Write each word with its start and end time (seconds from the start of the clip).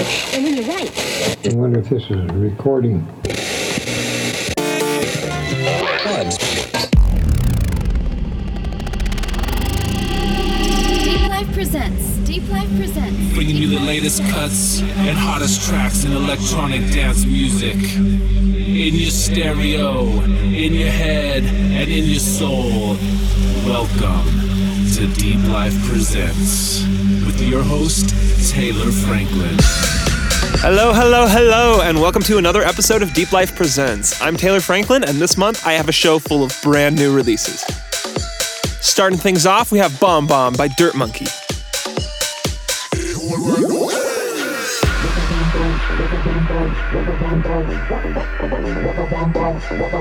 And 0.00 0.44
when 0.44 0.56
you 0.56 0.62
write, 0.62 1.46
I 1.46 1.54
wonder 1.54 1.80
if 1.80 1.90
this 1.90 2.04
is 2.04 2.30
recording. 2.32 3.00
Deep 11.04 11.28
Life 11.28 11.52
presents. 11.52 12.16
Deep 12.26 12.48
Life 12.48 12.74
presents. 12.78 13.34
bringing 13.34 13.56
you 13.56 13.68
the 13.68 13.80
latest 13.80 14.22
cuts 14.30 14.80
and 14.80 15.18
hottest 15.18 15.68
tracks 15.68 16.04
in 16.04 16.12
electronic 16.12 16.80
dance 16.92 17.26
music. 17.26 17.74
In 17.74 18.94
your 18.94 19.10
stereo, 19.10 20.04
in 20.22 20.72
your 20.72 20.88
head, 20.88 21.42
and 21.42 21.90
in 21.90 22.06
your 22.06 22.20
soul. 22.20 22.96
Welcome 23.66 24.24
to 24.94 25.06
Deep 25.18 25.46
Life 25.50 25.74
Presents 25.86 26.80
with 26.86 27.09
your 27.44 27.62
host, 27.62 28.10
Taylor 28.50 28.90
Franklin. 28.90 29.56
Hello, 30.62 30.92
hello, 30.92 31.26
hello, 31.26 31.80
and 31.82 31.98
welcome 32.00 32.22
to 32.22 32.38
another 32.38 32.62
episode 32.62 33.02
of 33.02 33.14
Deep 33.14 33.32
Life 33.32 33.56
Presents. 33.56 34.20
I'm 34.20 34.36
Taylor 34.36 34.60
Franklin, 34.60 35.04
and 35.04 35.18
this 35.18 35.36
month 35.36 35.66
I 35.66 35.72
have 35.72 35.88
a 35.88 35.92
show 35.92 36.18
full 36.18 36.44
of 36.44 36.54
brand 36.62 36.96
new 36.96 37.14
releases. 37.14 37.62
Starting 38.80 39.18
things 39.18 39.46
off, 39.46 39.72
we 39.72 39.78
have 39.78 39.98
Bomb 40.00 40.26
Bomb 40.26 40.54
by 40.54 40.68
Dirt 40.68 40.94
Monkey. 40.94 41.26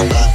Deep 0.00 0.29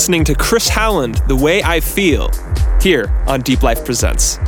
listening 0.00 0.24
to 0.24 0.34
Chris 0.34 0.66
Howland, 0.66 1.16
The 1.28 1.36
Way 1.36 1.62
I 1.62 1.78
Feel, 1.78 2.30
here 2.80 3.12
on 3.26 3.42
Deep 3.42 3.62
Life 3.62 3.84
Presents. 3.84 4.38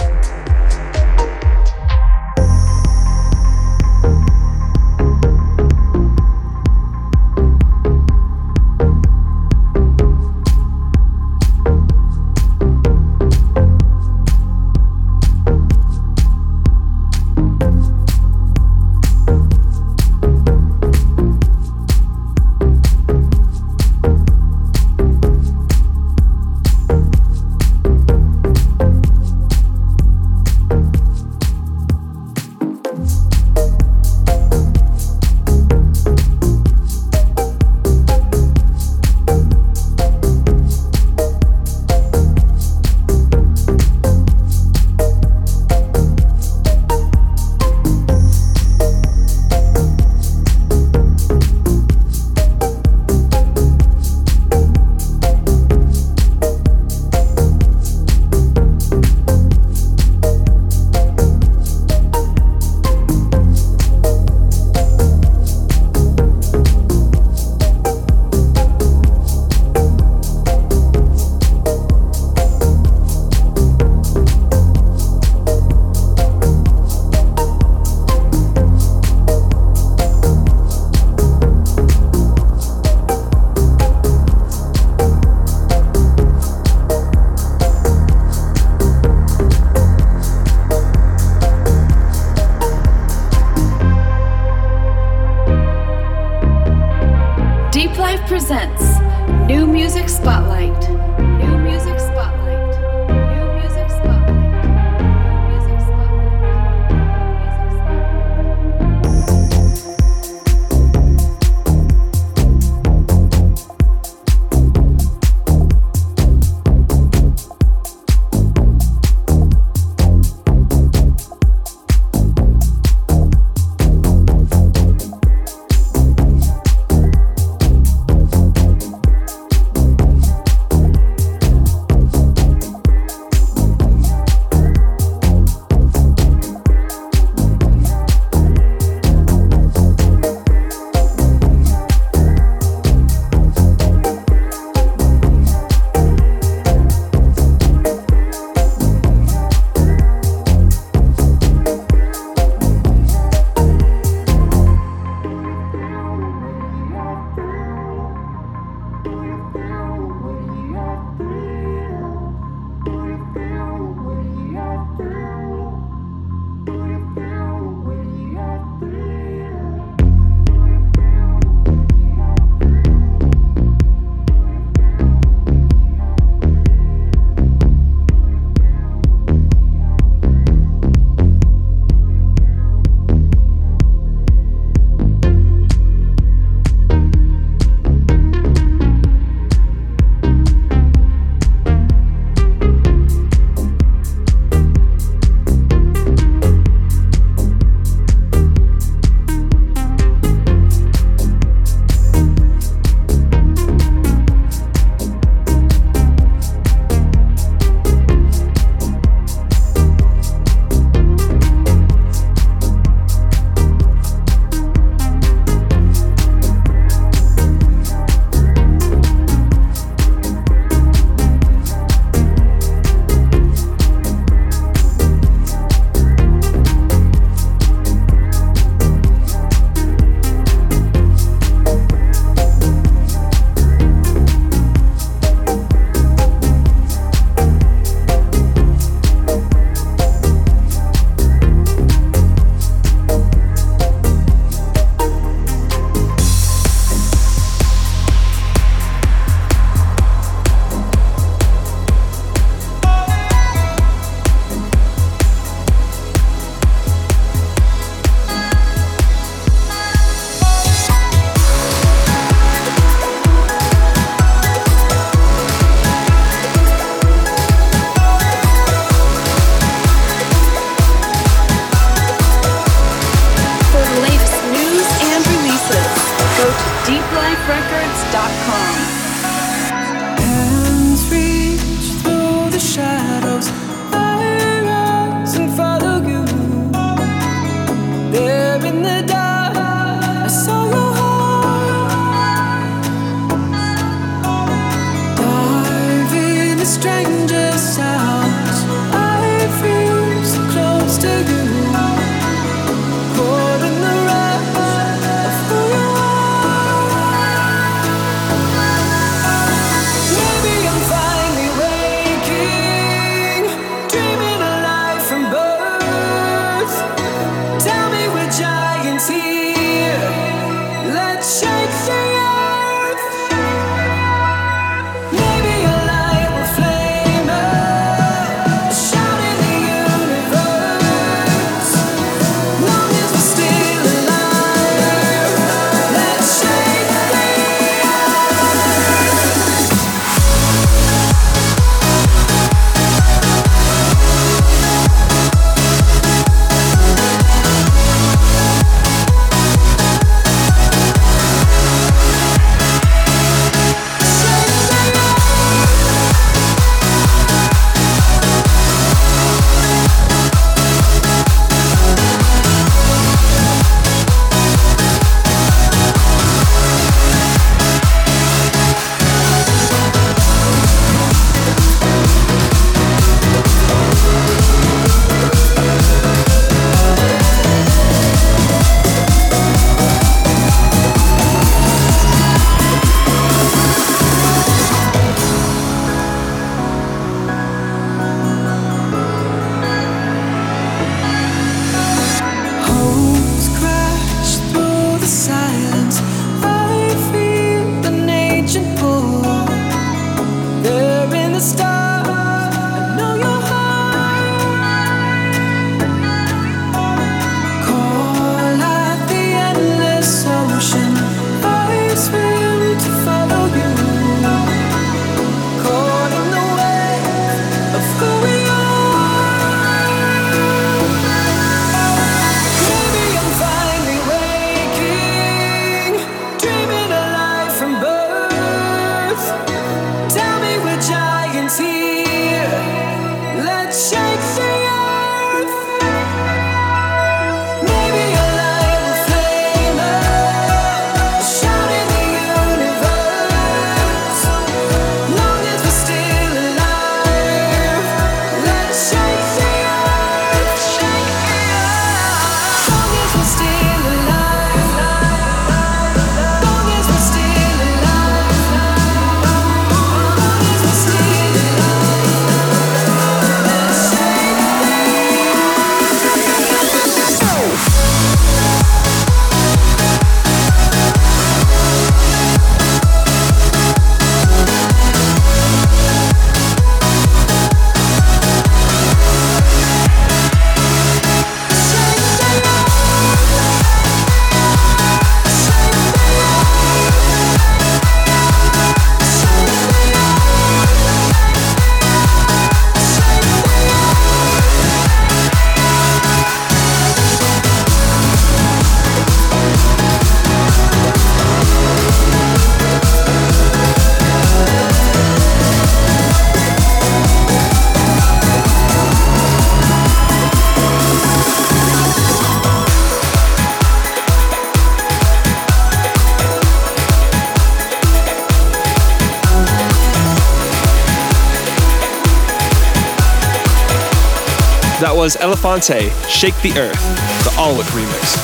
Was 525.02 525.16
Elephante, 525.16 525.90
Shake 526.08 526.40
the 526.42 526.52
Earth, 526.56 526.80
the 527.24 527.34
Alwick 527.36 527.66
remix. 527.72 528.16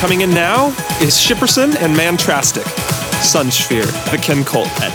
Coming 0.00 0.22
in 0.22 0.30
now 0.30 0.70
is 1.00 1.14
Shipperson 1.14 1.76
and 1.76 1.96
Mantrastic, 1.96 2.64
Sunsphere, 3.22 3.86
the 4.10 4.18
Ken 4.18 4.42
Colt 4.42 4.66
edit. 4.82 4.91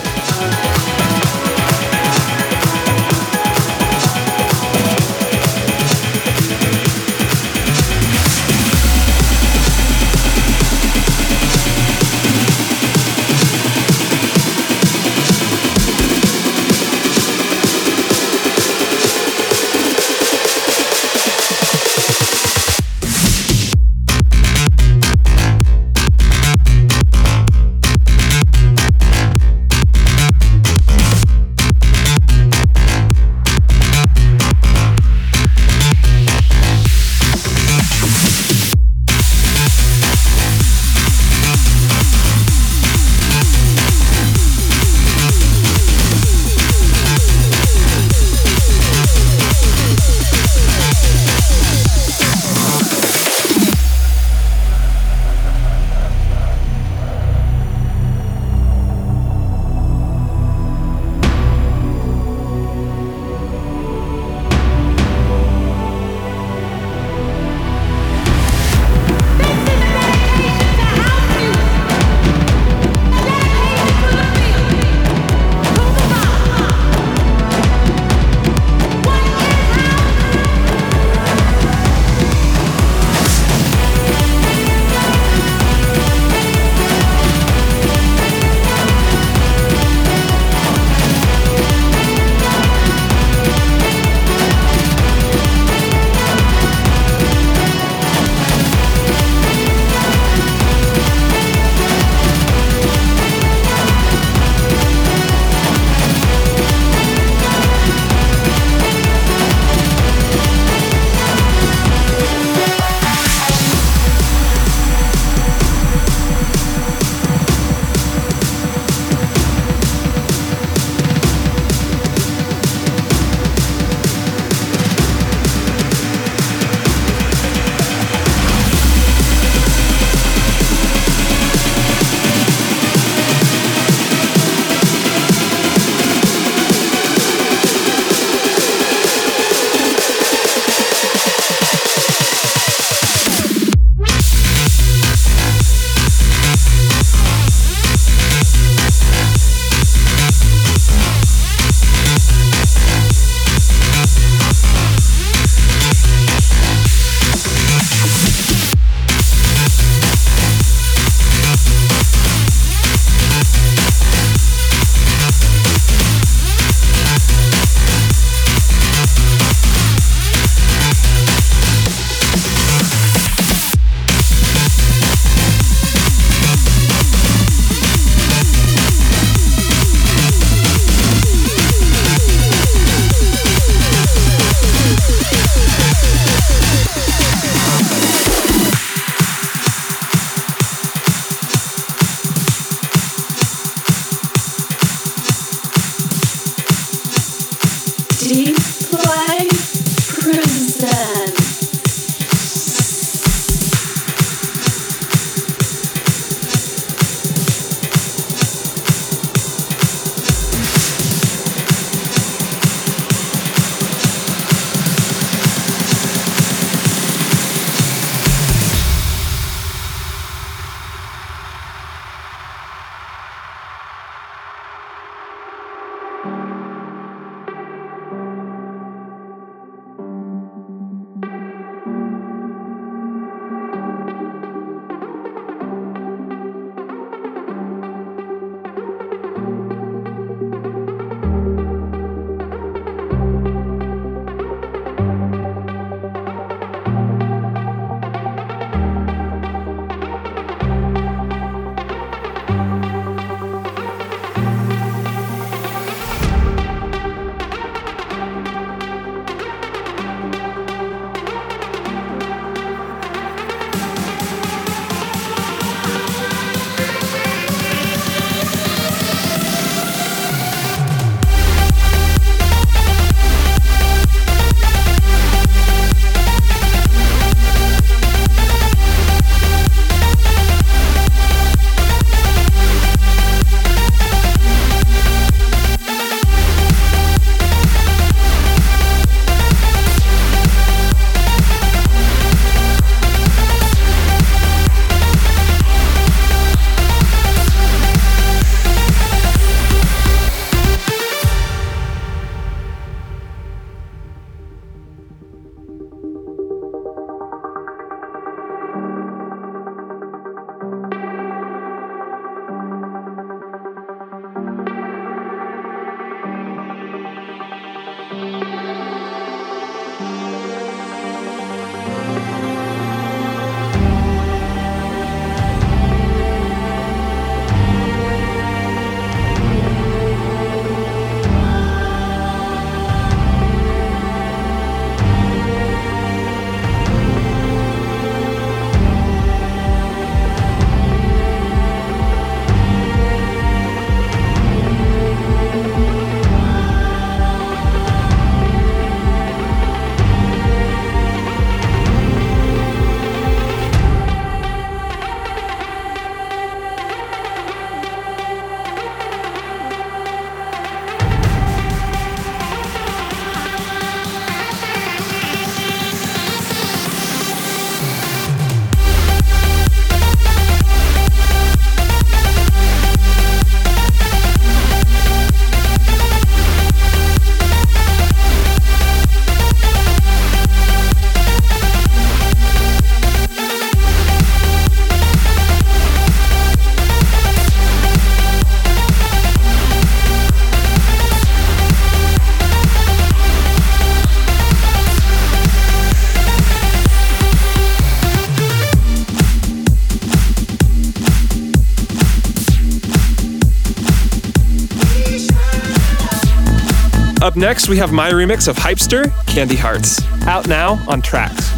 Next, 407.37 407.69
we 407.69 407.77
have 407.77 407.91
my 407.91 408.11
remix 408.11 408.47
of 408.47 408.57
Hypester, 408.57 409.05
Candy 409.27 409.55
Hearts, 409.55 410.03
out 410.25 410.47
now 410.47 410.83
on 410.87 411.01
tracks. 411.01 411.56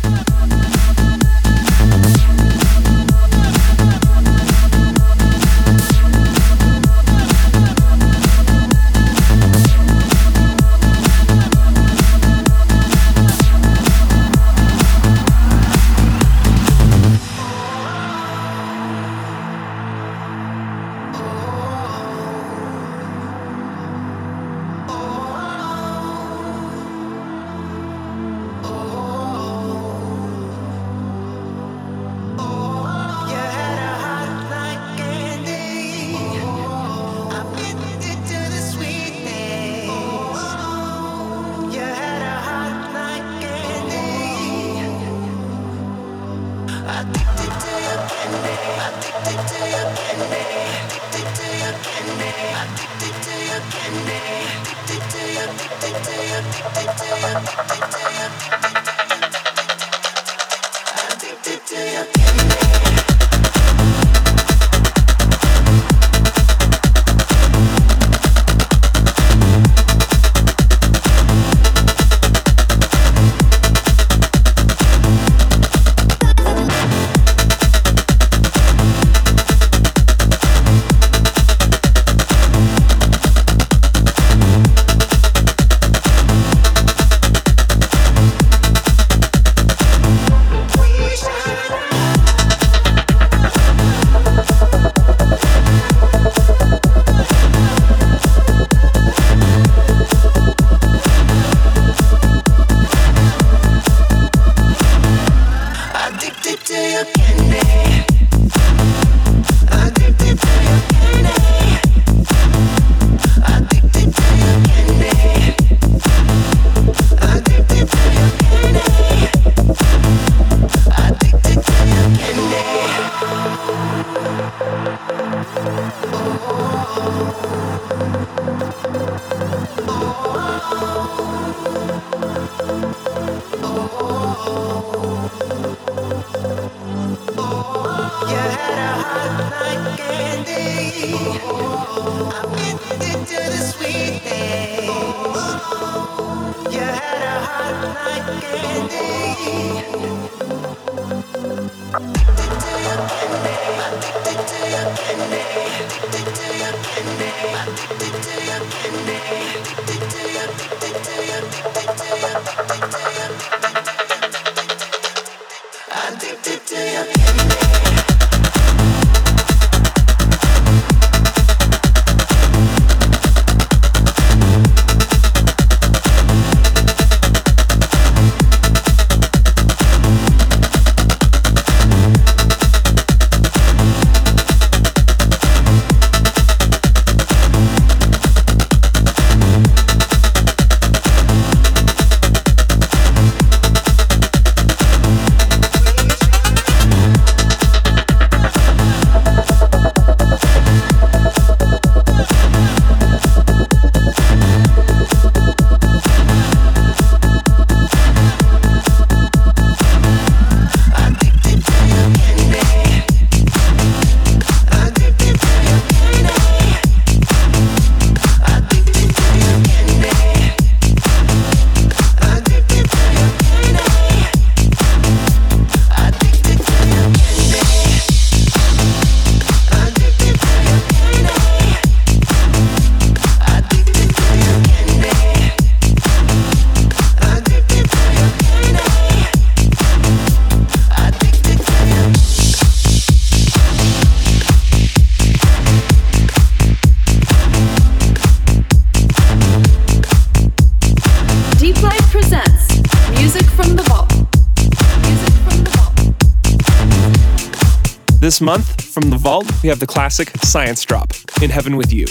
This 258.30 258.42
month, 258.42 258.82
from 258.82 259.10
the 259.10 259.18
vault, 259.18 259.52
we 259.64 259.70
have 259.70 259.80
the 259.80 259.88
classic 259.88 260.30
Science 260.44 260.86
Drop, 260.86 261.14
In 261.42 261.50
Heaven 261.50 261.76
with 261.76 261.92
You. 261.92 262.06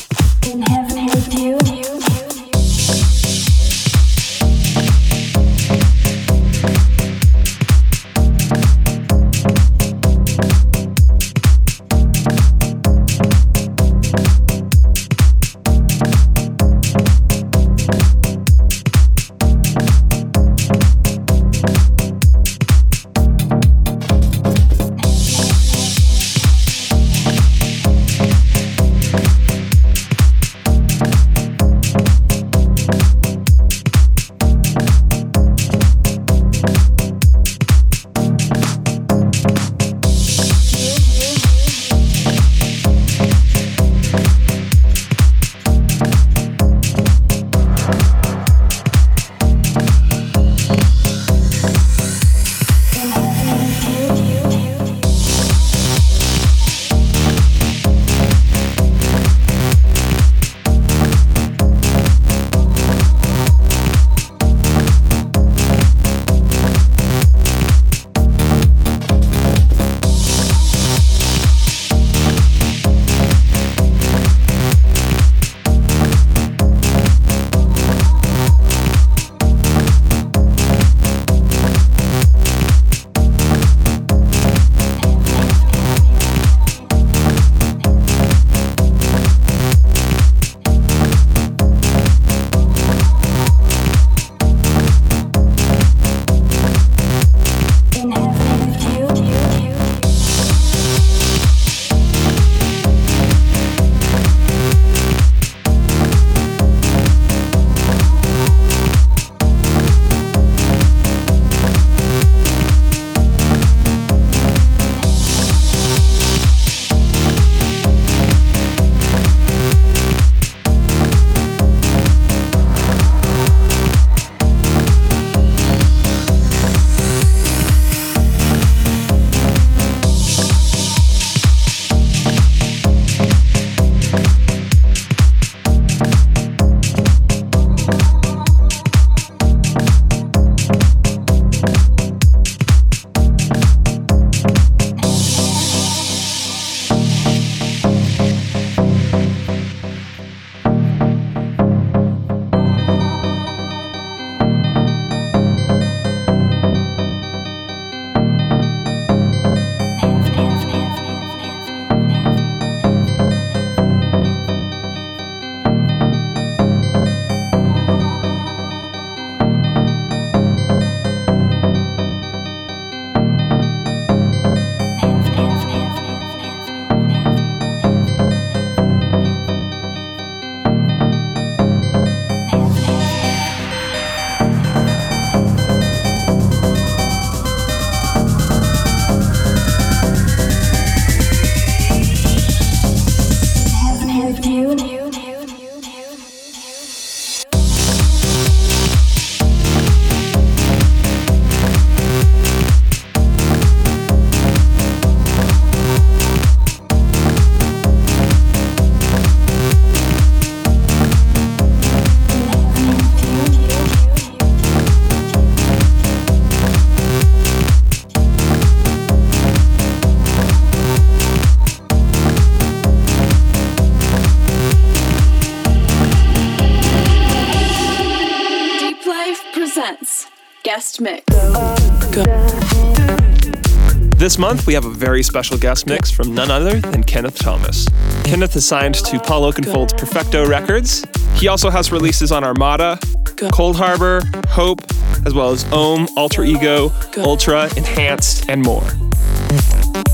This 234.29 234.37
month, 234.37 234.67
we 234.67 234.75
have 234.75 234.85
a 234.85 234.91
very 234.91 235.23
special 235.23 235.57
guest 235.57 235.87
mix 235.87 236.11
from 236.11 236.35
none 236.35 236.51
other 236.51 236.81
than 236.81 237.03
Kenneth 237.03 237.39
Thomas. 237.39 237.89
Kenneth 238.25 238.55
is 238.57 238.67
signed 238.67 238.97
to 238.97 239.19
Paul 239.19 239.51
Oakenfold's 239.51 239.95
Perfecto 239.95 240.47
Records. 240.47 241.03
He 241.37 241.49
also 241.49 241.71
has 241.71 241.91
releases 241.91 242.31
on 242.31 242.45
Armada, 242.45 242.99
Coldharbour, 243.25 244.45
Hope, 244.49 244.83
as 245.25 245.33
well 245.33 245.49
as 245.49 245.65
Ohm, 245.73 246.09
Alter 246.15 246.45
Ego, 246.45 246.93
Ultra, 247.17 247.71
Enhanced, 247.75 248.51
and 248.51 248.61
more. 248.61 248.85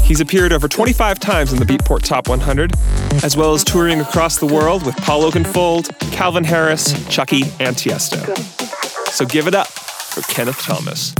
He's 0.04 0.20
appeared 0.20 0.52
over 0.52 0.68
25 0.68 1.18
times 1.18 1.52
in 1.52 1.58
the 1.58 1.64
Beatport 1.64 2.02
Top 2.02 2.28
100, 2.28 2.72
as 3.24 3.36
well 3.36 3.52
as 3.52 3.64
touring 3.64 4.00
across 4.00 4.38
the 4.38 4.46
world 4.46 4.86
with 4.86 4.96
Paul 4.98 5.28
Oakenfold, 5.28 5.88
Calvin 6.12 6.44
Harris, 6.44 6.92
Chuckie, 7.08 7.46
and 7.58 7.74
Tiesto. 7.74 8.24
So 9.08 9.26
give 9.26 9.48
it 9.48 9.56
up 9.56 9.66
for 9.66 10.20
Kenneth 10.32 10.60
Thomas. 10.60 11.12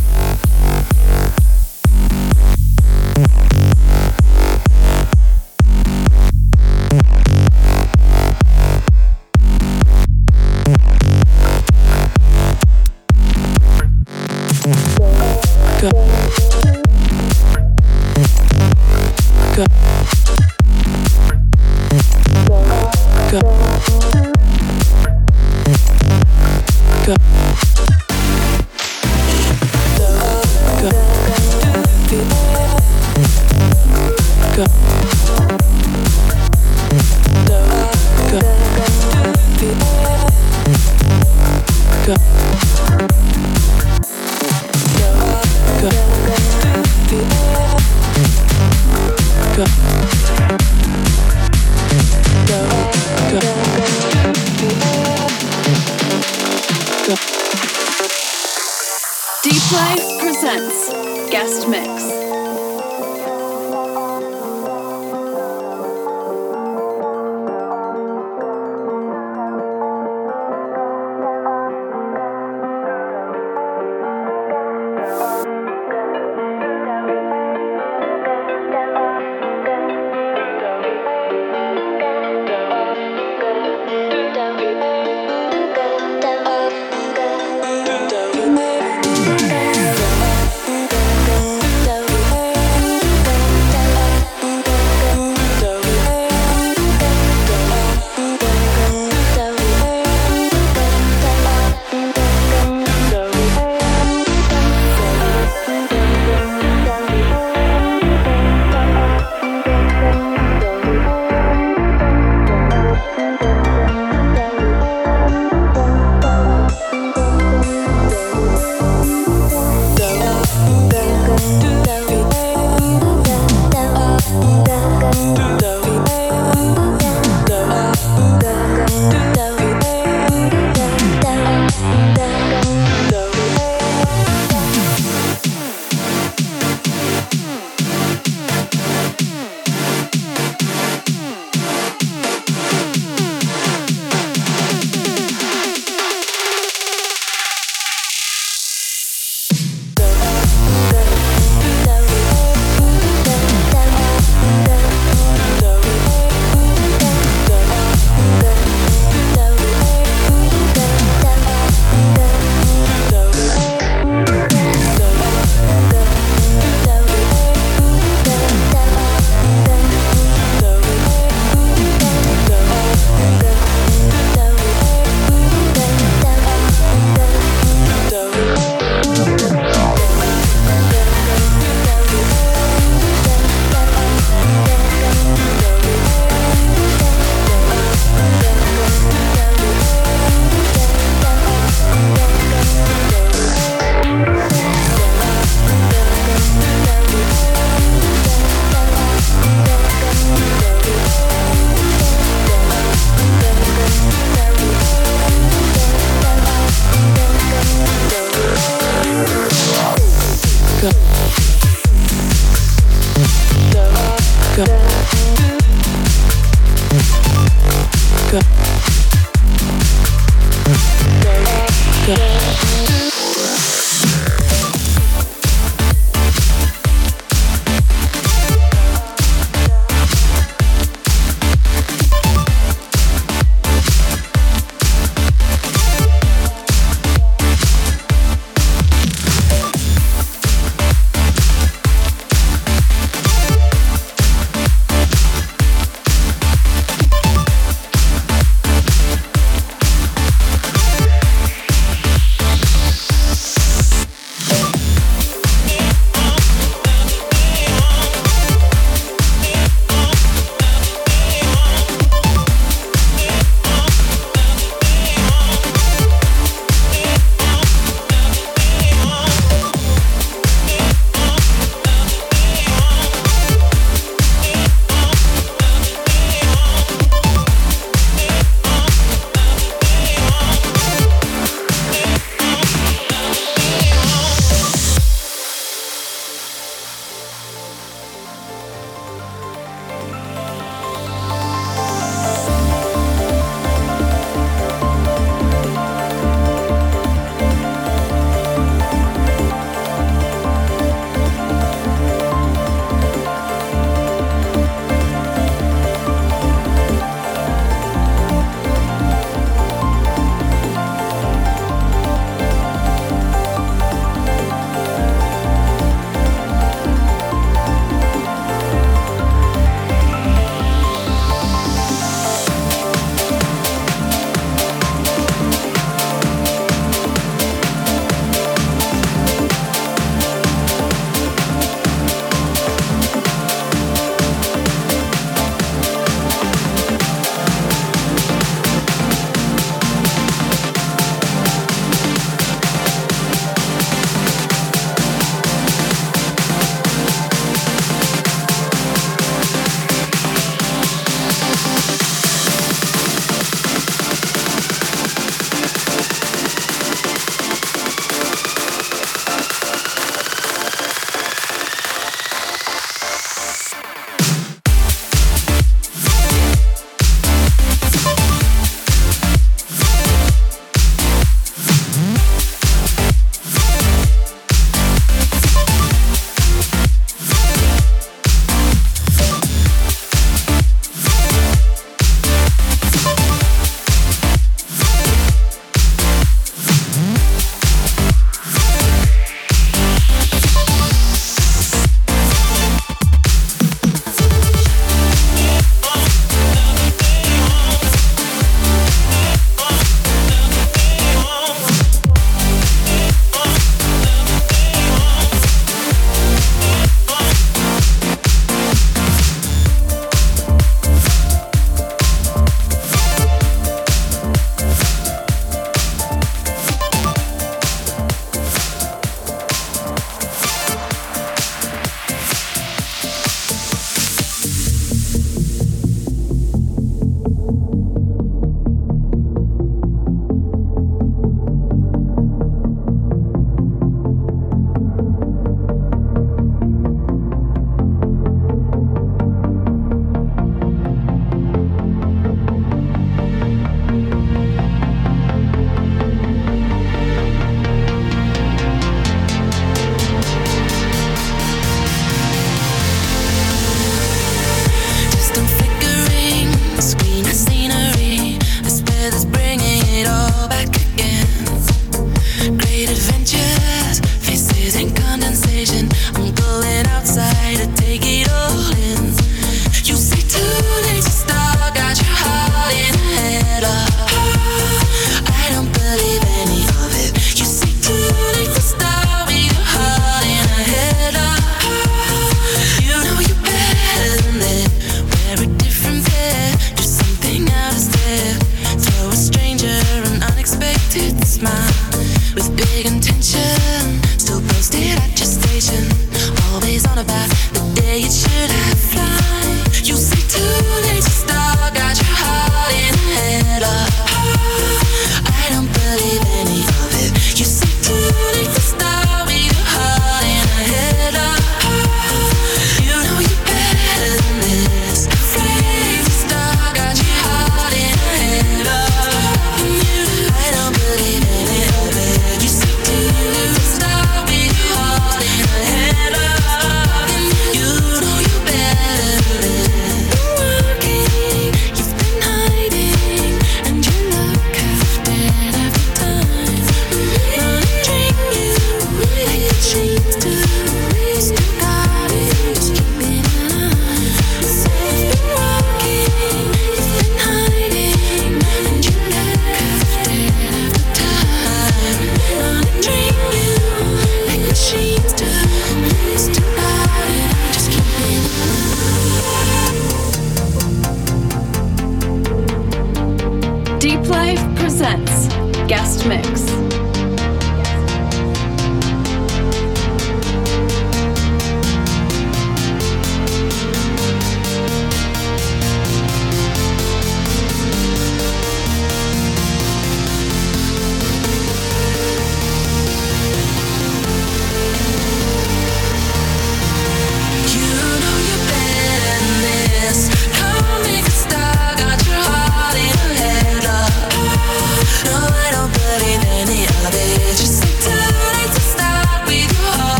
Guest 565.67 566.07
Mix. 566.07 566.73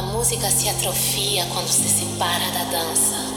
Música 0.00 0.48
se 0.50 0.68
atrofia 0.68 1.44
quando 1.52 1.68
se 1.68 1.88
separa 1.88 2.48
da 2.52 2.64
dança. 2.64 3.29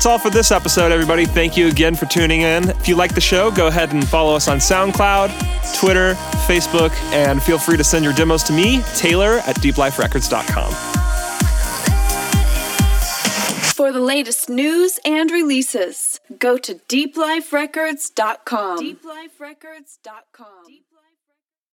That's 0.00 0.06
all 0.06 0.18
for 0.18 0.30
this 0.30 0.50
episode, 0.50 0.92
everybody. 0.92 1.26
Thank 1.26 1.58
you 1.58 1.68
again 1.68 1.94
for 1.94 2.06
tuning 2.06 2.40
in. 2.40 2.70
If 2.70 2.88
you 2.88 2.96
like 2.96 3.14
the 3.14 3.20
show, 3.20 3.50
go 3.50 3.66
ahead 3.66 3.92
and 3.92 4.02
follow 4.08 4.34
us 4.34 4.48
on 4.48 4.56
SoundCloud, 4.56 5.28
Twitter, 5.78 6.14
Facebook, 6.48 6.90
and 7.12 7.42
feel 7.42 7.58
free 7.58 7.76
to 7.76 7.84
send 7.84 8.02
your 8.02 8.14
demos 8.14 8.42
to 8.44 8.54
me, 8.54 8.80
Taylor 8.96 9.40
at 9.40 9.56
deepliferecords.com. 9.56 10.72
For 13.74 13.92
the 13.92 14.00
latest 14.00 14.48
news 14.48 14.98
and 15.04 15.30
releases, 15.30 16.18
go 16.38 16.56
to 16.56 16.76
deepliferecords.com. 16.76 18.78
Deepliferecords.com. 18.78 20.89